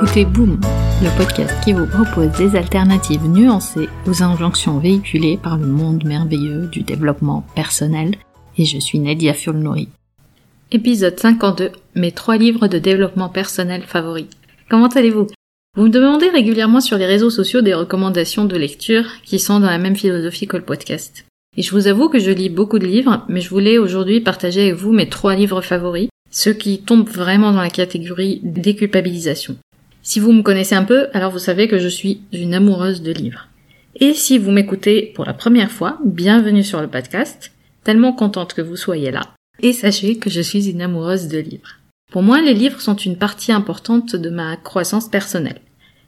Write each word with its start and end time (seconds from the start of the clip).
écoutez 0.00 0.24
Boom, 0.24 0.60
le 1.02 1.16
podcast 1.18 1.52
qui 1.64 1.72
vous 1.72 1.86
propose 1.86 2.30
des 2.38 2.56
alternatives 2.56 3.26
nuancées 3.26 3.88
aux 4.06 4.22
injonctions 4.22 4.78
véhiculées 4.78 5.40
par 5.42 5.56
le 5.56 5.66
monde 5.66 6.04
merveilleux 6.04 6.68
du 6.68 6.82
développement 6.82 7.44
personnel. 7.56 8.14
Et 8.56 8.64
je 8.64 8.78
suis 8.78 9.00
Nadia 9.00 9.34
Fulnori. 9.34 9.88
Épisode 10.70 11.18
52, 11.18 11.72
mes 11.96 12.12
trois 12.12 12.36
livres 12.36 12.68
de 12.68 12.78
développement 12.78 13.28
personnel 13.28 13.82
favoris. 13.82 14.28
Comment 14.70 14.86
allez-vous? 14.86 15.26
Vous 15.76 15.86
me 15.86 15.88
demandez 15.88 16.28
régulièrement 16.28 16.80
sur 16.80 16.96
les 16.96 17.06
réseaux 17.06 17.30
sociaux 17.30 17.60
des 17.60 17.74
recommandations 17.74 18.44
de 18.44 18.56
lecture 18.56 19.04
qui 19.24 19.40
sont 19.40 19.58
dans 19.58 19.70
la 19.70 19.78
même 19.78 19.96
philosophie 19.96 20.46
que 20.46 20.56
le 20.56 20.64
podcast. 20.64 21.24
Et 21.56 21.62
je 21.62 21.72
vous 21.72 21.88
avoue 21.88 22.08
que 22.08 22.20
je 22.20 22.30
lis 22.30 22.50
beaucoup 22.50 22.78
de 22.78 22.86
livres, 22.86 23.24
mais 23.28 23.40
je 23.40 23.50
voulais 23.50 23.78
aujourd'hui 23.78 24.20
partager 24.20 24.68
avec 24.68 24.74
vous 24.74 24.92
mes 24.92 25.08
trois 25.08 25.34
livres 25.34 25.60
favoris, 25.60 26.08
ceux 26.30 26.52
qui 26.52 26.82
tombent 26.82 27.08
vraiment 27.08 27.50
dans 27.52 27.62
la 27.62 27.70
catégorie 27.70 28.40
déculpabilisation. 28.44 29.56
Si 30.08 30.20
vous 30.20 30.32
me 30.32 30.40
connaissez 30.40 30.74
un 30.74 30.84
peu, 30.84 31.08
alors 31.12 31.30
vous 31.30 31.38
savez 31.38 31.68
que 31.68 31.78
je 31.78 31.86
suis 31.86 32.22
une 32.32 32.54
amoureuse 32.54 33.02
de 33.02 33.12
livres. 33.12 33.48
Et 33.94 34.14
si 34.14 34.38
vous 34.38 34.50
m'écoutez 34.50 35.12
pour 35.14 35.26
la 35.26 35.34
première 35.34 35.70
fois, 35.70 35.98
bienvenue 36.02 36.64
sur 36.64 36.80
le 36.80 36.88
podcast, 36.88 37.52
tellement 37.84 38.14
contente 38.14 38.54
que 38.54 38.62
vous 38.62 38.76
soyez 38.76 39.10
là. 39.10 39.34
Et 39.60 39.74
sachez 39.74 40.16
que 40.16 40.30
je 40.30 40.40
suis 40.40 40.70
une 40.70 40.80
amoureuse 40.80 41.28
de 41.28 41.36
livres. 41.36 41.76
Pour 42.10 42.22
moi, 42.22 42.40
les 42.40 42.54
livres 42.54 42.80
sont 42.80 42.94
une 42.94 43.18
partie 43.18 43.52
importante 43.52 44.16
de 44.16 44.30
ma 44.30 44.56
croissance 44.56 45.10
personnelle 45.10 45.60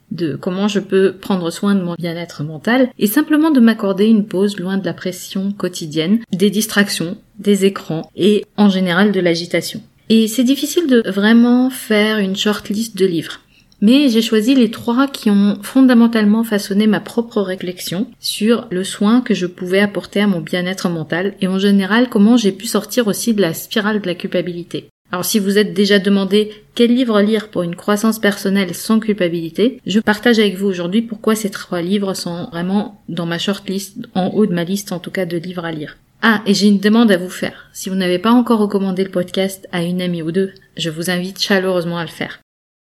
de 0.09 0.35
comment 0.35 0.67
je 0.67 0.79
peux 0.79 1.13
prendre 1.13 1.51
soin 1.51 1.75
de 1.75 1.83
mon 1.83 1.93
bien-être 1.93 2.43
mental 2.43 2.89
et 2.97 3.05
simplement 3.05 3.51
de 3.51 3.59
m'accorder 3.59 4.07
une 4.07 4.25
pause 4.25 4.59
loin 4.59 4.79
de 4.79 4.85
la 4.85 4.95
pression 4.95 5.51
quotidienne, 5.51 6.21
des 6.33 6.49
distractions, 6.49 7.17
des 7.37 7.65
écrans 7.65 8.09
et 8.15 8.45
en 8.57 8.67
général 8.67 9.11
de 9.11 9.19
l'agitation. 9.19 9.79
Et 10.09 10.27
c'est 10.27 10.43
difficile 10.43 10.87
de 10.87 11.03
vraiment 11.05 11.69
faire 11.69 12.17
une 12.17 12.35
short 12.35 12.67
list 12.69 12.97
de 12.97 13.05
livres. 13.05 13.39
Mais 13.81 14.09
j'ai 14.09 14.21
choisi 14.21 14.53
les 14.53 14.69
trois 14.69 15.07
qui 15.07 15.31
ont 15.31 15.57
fondamentalement 15.63 16.43
façonné 16.43 16.85
ma 16.85 16.99
propre 16.99 17.41
réflexion 17.41 18.05
sur 18.19 18.67
le 18.69 18.83
soin 18.83 19.21
que 19.21 19.33
je 19.33 19.47
pouvais 19.47 19.79
apporter 19.79 20.21
à 20.21 20.27
mon 20.27 20.39
bien-être 20.39 20.87
mental 20.87 21.33
et 21.41 21.47
en 21.47 21.57
général 21.57 22.07
comment 22.07 22.37
j'ai 22.37 22.51
pu 22.51 22.67
sortir 22.67 23.07
aussi 23.07 23.33
de 23.33 23.41
la 23.41 23.55
spirale 23.55 23.99
de 23.99 24.07
la 24.07 24.13
culpabilité. 24.13 24.87
Alors 25.11 25.25
si 25.25 25.39
vous 25.39 25.57
êtes 25.57 25.73
déjà 25.73 25.97
demandé 25.97 26.51
quel 26.75 26.93
livre 26.93 27.19
lire 27.21 27.49
pour 27.49 27.63
une 27.63 27.75
croissance 27.75 28.19
personnelle 28.19 28.75
sans 28.75 28.99
culpabilité, 28.99 29.81
je 29.87 29.99
partage 29.99 30.37
avec 30.37 30.55
vous 30.55 30.67
aujourd'hui 30.67 31.01
pourquoi 31.01 31.33
ces 31.35 31.49
trois 31.49 31.81
livres 31.81 32.13
sont 32.13 32.47
vraiment 32.51 33.01
dans 33.09 33.25
ma 33.25 33.39
shortlist, 33.39 33.97
en 34.13 34.27
haut 34.27 34.45
de 34.45 34.53
ma 34.53 34.63
liste 34.63 34.91
en 34.91 34.99
tout 34.99 35.11
cas 35.11 35.25
de 35.25 35.37
livres 35.37 35.65
à 35.65 35.71
lire. 35.71 35.97
Ah, 36.21 36.43
et 36.45 36.53
j'ai 36.53 36.67
une 36.67 36.79
demande 36.79 37.11
à 37.11 37.17
vous 37.17 37.31
faire. 37.31 37.67
Si 37.73 37.89
vous 37.89 37.95
n'avez 37.95 38.19
pas 38.19 38.31
encore 38.31 38.59
recommandé 38.59 39.03
le 39.03 39.09
podcast 39.09 39.67
à 39.71 39.81
une 39.81 40.03
amie 40.03 40.21
ou 40.21 40.31
deux, 40.31 40.51
je 40.77 40.91
vous 40.91 41.09
invite 41.09 41.41
chaleureusement 41.41 41.97
à 41.97 42.03
le 42.03 42.09
faire. 42.09 42.39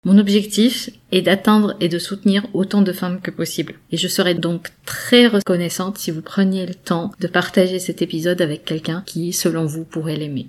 Mon 0.04 0.18
objectif 0.18 0.90
est 1.12 1.22
d'atteindre 1.22 1.76
et 1.78 1.88
de 1.88 2.00
soutenir 2.00 2.44
autant 2.54 2.82
de 2.82 2.92
femmes 2.92 3.20
que 3.20 3.30
possible. 3.30 3.74
Et 3.92 3.96
je 3.96 4.08
serais 4.08 4.34
donc 4.34 4.70
très 4.84 5.28
reconnaissante 5.28 5.96
si 5.96 6.10
vous 6.10 6.22
preniez 6.22 6.66
le 6.66 6.74
temps 6.74 7.12
de 7.20 7.28
partager 7.28 7.78
cet 7.78 8.02
épisode 8.02 8.40
avec 8.40 8.64
quelqu'un 8.64 9.04
qui, 9.06 9.32
selon 9.32 9.64
vous, 9.64 9.84
pourrait 9.84 10.16
l'aimer. 10.16 10.48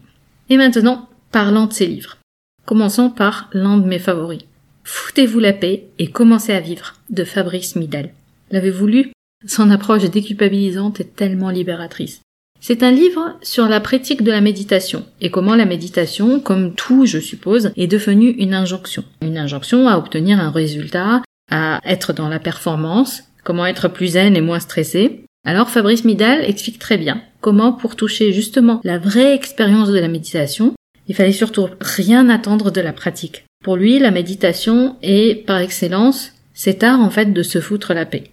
Et 0.49 0.57
maintenant, 0.57 1.07
parlant 1.31 1.67
de 1.67 1.73
ces 1.73 1.85
livres. 1.85 2.17
Commençons 2.65 3.11
par 3.11 3.49
l'un 3.53 3.77
de 3.77 3.85
mes 3.85 3.99
favoris. 3.99 4.41
Foutez-vous 4.85 5.39
la 5.39 5.53
paix 5.53 5.87
et 5.99 6.09
commencez 6.09 6.53
à 6.53 6.59
vivre 6.59 6.95
de 7.11 7.23
Fabrice 7.23 7.75
Midal. 7.75 8.11
L'avez-vous 8.49 8.87
lu? 8.87 9.11
Son 9.45 9.69
approche 9.69 10.09
déculpabilisante 10.09 10.99
est 10.99 11.15
tellement 11.15 11.51
libératrice. 11.51 12.21
C'est 12.65 12.81
un 12.81 12.91
livre 12.91 13.37
sur 13.41 13.67
la 13.67 13.81
pratique 13.81 14.23
de 14.23 14.31
la 14.31 14.39
méditation 14.39 15.03
et 15.19 15.29
comment 15.29 15.53
la 15.53 15.65
méditation, 15.65 16.39
comme 16.39 16.73
tout 16.73 17.05
je 17.05 17.19
suppose, 17.19 17.73
est 17.75 17.87
devenue 17.87 18.29
une 18.29 18.53
injonction. 18.53 19.03
Une 19.21 19.37
injonction 19.37 19.89
à 19.89 19.97
obtenir 19.97 20.39
un 20.39 20.49
résultat, 20.49 21.23
à 21.51 21.81
être 21.83 22.13
dans 22.13 22.29
la 22.29 22.39
performance, 22.39 23.23
comment 23.43 23.65
être 23.65 23.89
plus 23.89 24.13
zen 24.13 24.37
et 24.37 24.41
moins 24.41 24.61
stressé. 24.61 25.25
Alors 25.45 25.69
Fabrice 25.69 26.05
Midal 26.05 26.45
explique 26.45 26.79
très 26.79 26.97
bien 26.97 27.21
comment 27.41 27.73
pour 27.73 27.97
toucher 27.97 28.31
justement 28.31 28.79
la 28.85 28.97
vraie 28.97 29.35
expérience 29.35 29.89
de 29.89 29.99
la 29.99 30.07
méditation, 30.07 30.73
il 31.09 31.15
fallait 31.15 31.33
surtout 31.33 31.67
rien 31.81 32.29
attendre 32.29 32.71
de 32.71 32.79
la 32.79 32.93
pratique. 32.93 33.43
Pour 33.61 33.75
lui, 33.75 33.99
la 33.99 34.11
méditation 34.11 34.95
est, 35.01 35.45
par 35.45 35.57
excellence, 35.57 36.31
cet 36.53 36.81
art 36.81 37.01
en 37.01 37.09
fait 37.09 37.33
de 37.33 37.43
se 37.43 37.59
foutre 37.59 37.93
la 37.93 38.05
paix. 38.05 38.31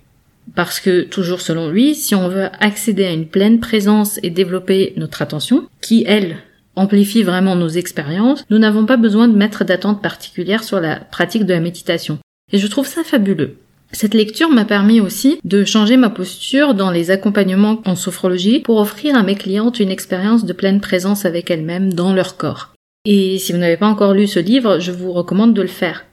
Parce 0.55 0.81
que, 0.81 1.03
toujours 1.03 1.41
selon 1.41 1.69
lui, 1.69 1.95
si 1.95 2.15
on 2.15 2.29
veut 2.29 2.49
accéder 2.59 3.05
à 3.05 3.13
une 3.13 3.29
pleine 3.29 3.61
présence 3.61 4.19
et 4.23 4.31
développer 4.31 4.93
notre 4.97 5.23
attention, 5.23 5.69
qui, 5.81 6.05
elle, 6.07 6.37
amplifie 6.77 7.23
vraiment 7.23 7.57
nos 7.57 7.69
expériences, 7.69 8.45
nous 8.51 8.59
n'avons 8.59 8.87
pas 8.87 8.97
besoin 8.97 9.29
de 9.29 9.37
mettre 9.37 9.65
d'attente 9.65 10.03
particulière 10.03 10.65
sur 10.65 10.81
la 10.81 10.97
pratique 10.97 11.45
de 11.45 11.55
la 11.55 11.61
méditation. 11.61 12.19
Et 12.53 12.59
je 12.59 12.67
trouve 12.67 12.87
ça 12.87 13.05
fabuleux. 13.05 13.57
Cette 13.93 14.15
lecture 14.15 14.51
m'a 14.51 14.65
permis 14.65 15.01
aussi 15.01 15.41
de 15.45 15.65
changer 15.65 15.97
ma 15.97 16.11
posture 16.11 16.75
dans 16.75 16.93
les 16.93 17.11
accompagnements 17.11 17.81
en 17.85 17.97
sophrologie 17.97 18.61
pour 18.61 18.79
offrir 18.79 19.17
à 19.17 19.25
mes 19.25 19.35
clientes 19.35 19.81
une 19.81 19.91
expérience 19.91 20.45
de 20.45 20.53
pleine 20.53 20.81
présence 20.81 21.25
avec 21.25 21.51
elles-mêmes 21.51 21.93
dans 21.93 22.13
leur 22.13 22.37
corps. 22.37 22.73
Et 23.05 23.39
si 23.39 23.53
vous 23.53 23.59
n'avez 23.59 23.77
pas 23.77 23.89
encore 23.89 24.15
lu 24.15 24.27
ce 24.27 24.39
livre, 24.39 24.79
je 24.79 24.93
vous 24.93 25.13
recommande 25.13 25.55
de 25.55 25.63
le 25.63 25.69
faire. 25.69 26.05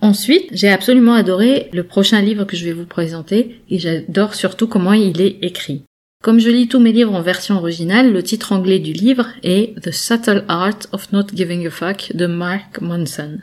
Ensuite, 0.00 0.48
j'ai 0.52 0.68
absolument 0.68 1.14
adoré 1.14 1.68
le 1.72 1.82
prochain 1.82 2.20
livre 2.20 2.44
que 2.44 2.56
je 2.56 2.64
vais 2.64 2.72
vous 2.72 2.86
présenter 2.86 3.60
et 3.68 3.78
j'adore 3.78 4.34
surtout 4.34 4.68
comment 4.68 4.92
il 4.92 5.20
est 5.20 5.38
écrit. 5.42 5.82
Comme 6.22 6.40
je 6.40 6.50
lis 6.50 6.68
tous 6.68 6.80
mes 6.80 6.92
livres 6.92 7.14
en 7.14 7.22
version 7.22 7.56
originale, 7.56 8.12
le 8.12 8.22
titre 8.22 8.52
anglais 8.52 8.78
du 8.78 8.92
livre 8.92 9.26
est 9.42 9.80
The 9.80 9.92
Subtle 9.92 10.44
Art 10.48 10.78
of 10.92 11.12
Not 11.12 11.28
Giving 11.34 11.66
a 11.66 11.70
Fuck 11.70 12.12
de 12.14 12.26
Mark 12.26 12.80
Monson, 12.80 13.38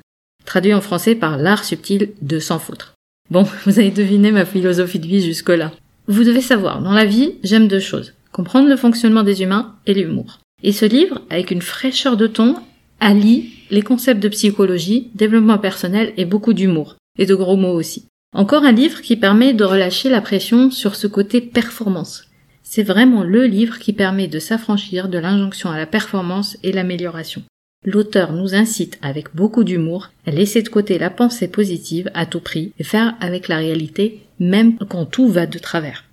traduit 0.45 0.73
en 0.73 0.81
français 0.81 1.15
par 1.15 1.37
L'art 1.37 1.63
subtil 1.63 2.11
de 2.21 2.39
s'en 2.39 2.59
foutre. 2.59 2.93
Bon, 3.29 3.43
vous 3.65 3.79
avez 3.79 3.91
deviné 3.91 4.31
ma 4.31 4.45
philosophie 4.45 4.99
de 4.99 5.07
vie 5.07 5.23
jusque-là. 5.23 5.71
Vous 6.07 6.23
devez 6.23 6.41
savoir, 6.41 6.81
dans 6.81 6.93
la 6.93 7.05
vie, 7.05 7.35
j'aime 7.43 7.67
deux 7.67 7.79
choses. 7.79 8.13
Comprendre 8.31 8.69
le 8.69 8.75
fonctionnement 8.75 9.23
des 9.23 9.41
humains 9.41 9.75
et 9.87 9.93
l'humour. 9.93 10.39
Et 10.61 10.71
ce 10.71 10.85
livre, 10.85 11.21
avec 11.29 11.51
une 11.51 11.61
fraîcheur 11.61 12.17
de 12.17 12.27
ton, 12.27 12.55
allie 12.99 13.54
les 13.69 13.81
concepts 13.81 14.21
de 14.21 14.29
psychologie, 14.29 15.09
développement 15.15 15.57
personnel 15.57 16.13
et 16.17 16.25
beaucoup 16.25 16.53
d'humour. 16.53 16.95
Et 17.17 17.25
de 17.25 17.35
gros 17.35 17.55
mots 17.55 17.73
aussi. 17.73 18.07
Encore 18.33 18.63
un 18.63 18.71
livre 18.71 19.01
qui 19.01 19.15
permet 19.15 19.53
de 19.53 19.63
relâcher 19.63 20.09
la 20.09 20.21
pression 20.21 20.69
sur 20.69 20.95
ce 20.95 21.07
côté 21.07 21.39
performance. 21.39 22.25
C'est 22.63 22.83
vraiment 22.83 23.23
le 23.23 23.45
livre 23.45 23.79
qui 23.79 23.93
permet 23.93 24.27
de 24.27 24.39
s'affranchir 24.39 25.07
de 25.07 25.17
l'injonction 25.17 25.69
à 25.69 25.77
la 25.77 25.85
performance 25.85 26.57
et 26.63 26.71
l'amélioration 26.71 27.43
l'auteur 27.85 28.33
nous 28.33 28.55
incite 28.55 28.97
avec 29.01 29.35
beaucoup 29.35 29.63
d'humour 29.63 30.09
à 30.25 30.31
laisser 30.31 30.61
de 30.61 30.69
côté 30.69 30.97
la 30.97 31.09
pensée 31.09 31.47
positive 31.47 32.09
à 32.13 32.25
tout 32.25 32.39
prix 32.39 32.73
et 32.79 32.83
faire 32.83 33.15
avec 33.19 33.47
la 33.47 33.57
réalité 33.57 34.21
même 34.39 34.77
quand 34.89 35.05
tout 35.05 35.29
va 35.29 35.45
de 35.45 35.59
travers. 35.59 36.04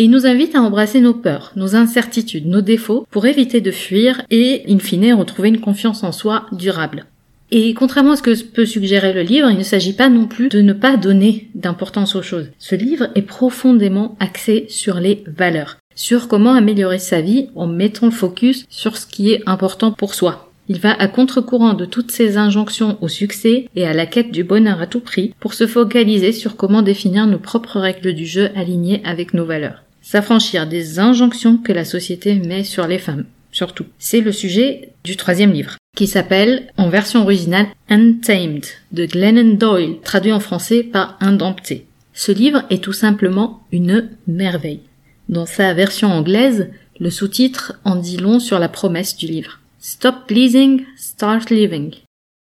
Et 0.00 0.04
il 0.04 0.10
nous 0.10 0.24
invite 0.24 0.54
à 0.54 0.62
embrasser 0.62 1.02
nos 1.02 1.12
peurs, 1.12 1.52
nos 1.56 1.76
incertitudes, 1.76 2.46
nos 2.46 2.62
défauts 2.62 3.06
pour 3.10 3.26
éviter 3.26 3.60
de 3.60 3.70
fuir 3.70 4.22
et, 4.30 4.62
in 4.66 4.78
fine, 4.78 5.12
retrouver 5.12 5.50
une 5.50 5.60
confiance 5.60 6.02
en 6.04 6.10
soi 6.10 6.46
durable. 6.52 7.04
Et 7.50 7.74
contrairement 7.74 8.12
à 8.12 8.16
ce 8.16 8.22
que 8.22 8.44
peut 8.44 8.64
suggérer 8.64 9.12
le 9.12 9.20
livre, 9.20 9.50
il 9.50 9.58
ne 9.58 9.62
s'agit 9.62 9.92
pas 9.92 10.08
non 10.08 10.26
plus 10.26 10.48
de 10.48 10.62
ne 10.62 10.72
pas 10.72 10.96
donner 10.96 11.50
d'importance 11.54 12.16
aux 12.16 12.22
choses. 12.22 12.48
Ce 12.58 12.74
livre 12.74 13.08
est 13.14 13.20
profondément 13.20 14.16
axé 14.20 14.64
sur 14.70 15.00
les 15.00 15.22
valeurs, 15.26 15.76
sur 15.94 16.28
comment 16.28 16.54
améliorer 16.54 16.98
sa 16.98 17.20
vie 17.20 17.48
en 17.54 17.66
mettant 17.66 18.06
le 18.06 18.12
focus 18.12 18.64
sur 18.70 18.96
ce 18.96 19.04
qui 19.04 19.30
est 19.30 19.42
important 19.44 19.92
pour 19.92 20.14
soi. 20.14 20.50
Il 20.70 20.80
va 20.80 20.94
à 20.94 21.08
contre-courant 21.08 21.74
de 21.74 21.84
toutes 21.84 22.10
ces 22.10 22.38
injonctions 22.38 22.96
au 23.02 23.08
succès 23.08 23.68
et 23.76 23.86
à 23.86 23.92
la 23.92 24.06
quête 24.06 24.30
du 24.30 24.44
bonheur 24.44 24.80
à 24.80 24.86
tout 24.86 25.00
prix 25.00 25.34
pour 25.40 25.52
se 25.52 25.66
focaliser 25.66 26.32
sur 26.32 26.56
comment 26.56 26.80
définir 26.80 27.26
nos 27.26 27.38
propres 27.38 27.78
règles 27.78 28.14
du 28.14 28.24
jeu 28.24 28.48
alignées 28.56 29.02
avec 29.04 29.34
nos 29.34 29.44
valeurs. 29.44 29.82
S'affranchir 30.02 30.66
des 30.66 30.98
injonctions 30.98 31.58
que 31.58 31.72
la 31.72 31.84
société 31.84 32.34
met 32.34 32.64
sur 32.64 32.86
les 32.86 32.98
femmes, 32.98 33.26
surtout. 33.52 33.86
C'est 33.98 34.20
le 34.20 34.32
sujet 34.32 34.92
du 35.04 35.16
troisième 35.16 35.52
livre, 35.52 35.76
qui 35.96 36.06
s'appelle, 36.06 36.68
en 36.76 36.88
version 36.88 37.22
originale, 37.22 37.66
Untamed, 37.88 38.64
de 38.92 39.06
Glennon 39.06 39.54
Doyle, 39.54 40.00
traduit 40.02 40.32
en 40.32 40.40
français 40.40 40.82
par 40.82 41.16
Indompté. 41.20 41.86
Ce 42.14 42.32
livre 42.32 42.64
est 42.70 42.82
tout 42.82 42.92
simplement 42.92 43.62
une 43.72 44.08
merveille. 44.26 44.82
Dans 45.28 45.46
sa 45.46 45.74
version 45.74 46.08
anglaise, 46.08 46.70
le 46.98 47.10
sous-titre 47.10 47.74
en 47.84 47.96
dit 47.96 48.16
long 48.16 48.40
sur 48.40 48.58
la 48.58 48.68
promesse 48.68 49.16
du 49.16 49.26
livre. 49.26 49.60
Stop 49.78 50.26
pleasing, 50.26 50.84
start 50.96 51.50
living. 51.50 51.94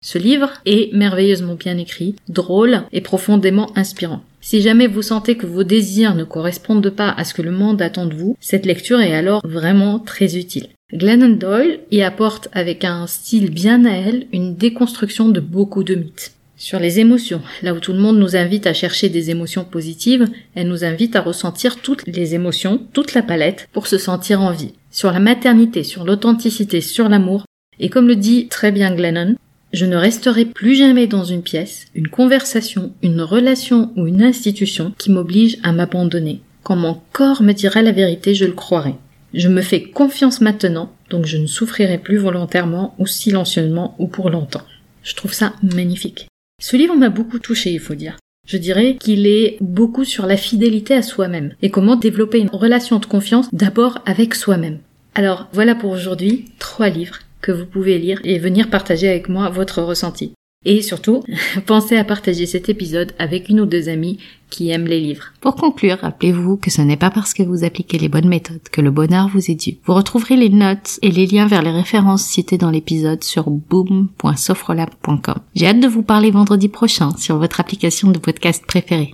Ce 0.07 0.19
livre 0.19 0.51
est 0.67 0.93
merveilleusement 0.93 1.55
bien 1.55 1.79
écrit, 1.79 2.13
drôle 2.29 2.83
et 2.93 3.01
profondément 3.01 3.71
inspirant. 3.75 4.21
Si 4.39 4.61
jamais 4.61 4.85
vous 4.85 5.01
sentez 5.01 5.35
que 5.35 5.47
vos 5.47 5.63
désirs 5.63 6.13
ne 6.13 6.23
correspondent 6.23 6.91
pas 6.91 7.09
à 7.09 7.23
ce 7.23 7.33
que 7.33 7.41
le 7.41 7.49
monde 7.49 7.81
attend 7.81 8.05
de 8.05 8.13
vous, 8.13 8.37
cette 8.39 8.67
lecture 8.67 9.01
est 9.01 9.15
alors 9.15 9.41
vraiment 9.43 9.97
très 9.97 10.37
utile. 10.37 10.67
Glennon 10.93 11.29
Doyle 11.29 11.79
y 11.89 12.03
apporte 12.03 12.49
avec 12.51 12.83
un 12.83 13.07
style 13.07 13.49
bien 13.49 13.83
à 13.85 13.93
elle 13.93 14.27
une 14.31 14.55
déconstruction 14.55 15.29
de 15.29 15.39
beaucoup 15.39 15.83
de 15.83 15.95
mythes. 15.95 16.35
Sur 16.55 16.79
les 16.79 16.99
émotions, 16.99 17.41
là 17.63 17.73
où 17.73 17.79
tout 17.79 17.91
le 17.91 17.97
monde 17.99 18.19
nous 18.19 18.35
invite 18.35 18.67
à 18.67 18.75
chercher 18.75 19.09
des 19.09 19.31
émotions 19.31 19.65
positives, 19.65 20.27
elle 20.53 20.67
nous 20.67 20.85
invite 20.85 21.15
à 21.15 21.21
ressentir 21.21 21.77
toutes 21.77 22.05
les 22.05 22.35
émotions, 22.35 22.79
toute 22.93 23.15
la 23.15 23.23
palette, 23.23 23.67
pour 23.73 23.87
se 23.87 23.97
sentir 23.97 24.39
en 24.41 24.51
vie. 24.51 24.73
Sur 24.91 25.11
la 25.11 25.19
maternité, 25.19 25.81
sur 25.81 26.05
l'authenticité, 26.05 26.79
sur 26.79 27.09
l'amour, 27.09 27.45
et 27.79 27.89
comme 27.89 28.07
le 28.07 28.15
dit 28.15 28.47
très 28.47 28.71
bien 28.71 28.93
Glennon, 28.95 29.35
je 29.75 29.85
ne 29.85 29.97
resterai 29.97 30.45
plus 30.45 30.75
jamais 30.75 31.05
dans 31.05 31.25
une 31.25 31.41
pièce, 31.41 31.87
une 31.95 32.07
conversation, 32.07 32.93
une 33.03 33.21
relation 33.21 33.91
ou 33.97 34.07
une 34.07 34.23
institution 34.23 34.93
qui 34.97 35.11
m'oblige 35.11 35.57
à 35.63 35.73
m'abandonner. 35.73 36.39
Quand 36.63 36.77
mon 36.77 37.01
corps 37.11 37.43
me 37.43 37.51
dira 37.51 37.81
la 37.81 37.91
vérité, 37.91 38.35
je 38.35 38.45
le 38.45 38.53
croirai. 38.53 38.95
Je 39.33 39.49
me 39.49 39.61
fais 39.61 39.83
confiance 39.83 40.39
maintenant, 40.39 40.93
donc 41.09 41.25
je 41.25 41.35
ne 41.35 41.45
souffrirai 41.45 41.97
plus 41.97 42.17
volontairement 42.17 42.95
ou 42.99 43.05
silencieusement 43.05 43.95
ou 43.99 44.07
pour 44.07 44.29
longtemps. 44.29 44.63
Je 45.03 45.13
trouve 45.13 45.33
ça 45.33 45.53
magnifique. 45.61 46.27
Ce 46.61 46.77
livre 46.77 46.95
m'a 46.95 47.09
beaucoup 47.09 47.39
touché, 47.39 47.73
il 47.73 47.81
faut 47.81 47.95
dire. 47.95 48.15
Je 48.47 48.57
dirais 48.57 48.95
qu'il 48.97 49.27
est 49.27 49.57
beaucoup 49.59 50.05
sur 50.05 50.25
la 50.25 50.37
fidélité 50.37 50.93
à 50.93 51.01
soi-même 51.01 51.53
et 51.61 51.69
comment 51.69 51.97
développer 51.97 52.39
une 52.39 52.49
relation 52.49 52.99
de 52.99 53.05
confiance 53.05 53.49
d'abord 53.51 53.99
avec 54.05 54.35
soi-même. 54.35 54.79
Alors 55.15 55.49
voilà 55.51 55.75
pour 55.75 55.91
aujourd'hui 55.91 56.45
trois 56.59 56.87
livres 56.87 57.19
que 57.45 57.51
vous 57.51 57.67
pouvez 57.67 57.99
lire 57.99 58.19
et 58.23 58.39
venir 58.39 58.71
partager 58.71 59.07
avec 59.07 59.29
moi 59.29 59.49
votre 59.49 59.83
ressenti. 59.83 60.33
Et 60.67 60.81
surtout, 60.81 61.23
pensez 61.67 61.95
à 61.95 62.03
partager 62.03 62.47
cet 62.47 62.69
épisode 62.69 63.13
avec 63.19 63.49
une 63.49 63.61
ou 63.61 63.67
deux 63.67 63.87
amies 63.87 64.17
qui 64.49 64.71
aiment 64.71 64.87
les 64.87 64.99
livres. 64.99 65.25
Pour 65.41 65.55
conclure, 65.55 65.99
rappelez-vous 66.01 66.57
que 66.57 66.71
ce 66.71 66.81
n'est 66.81 66.97
pas 66.97 67.11
parce 67.11 67.35
que 67.35 67.43
vous 67.43 67.63
appliquez 67.63 67.99
les 67.99 68.09
bonnes 68.09 68.27
méthodes 68.27 68.67
que 68.71 68.81
le 68.81 68.89
bonheur 68.89 69.27
vous 69.27 69.51
est 69.51 69.55
dû. 69.55 69.77
Vous 69.85 69.93
retrouverez 69.93 70.35
les 70.35 70.49
notes 70.49 70.97
et 71.03 71.11
les 71.11 71.27
liens 71.27 71.45
vers 71.45 71.61
les 71.61 71.71
références 71.71 72.23
citées 72.23 72.57
dans 72.57 72.71
l'épisode 72.71 73.23
sur 73.23 73.51
boom.sofrelab.com. 73.51 75.35
J'ai 75.55 75.67
hâte 75.67 75.79
de 75.79 75.87
vous 75.87 76.03
parler 76.03 76.31
vendredi 76.31 76.67
prochain 76.67 77.15
sur 77.17 77.37
votre 77.37 77.59
application 77.59 78.09
de 78.09 78.17
podcast 78.17 78.65
préférée. 78.65 79.13